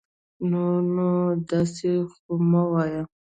[0.49, 1.09] نور نو
[1.49, 3.03] داسي خو مه وايه